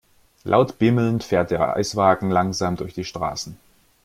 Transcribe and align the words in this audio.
Laut 0.43 0.79
bimmelnd 0.79 1.23
fährt 1.23 1.51
der 1.51 1.75
Eiswagen 1.75 2.31
langsam 2.31 2.75
durch 2.75 2.95
die 2.95 3.05
Straßen. 3.05 3.55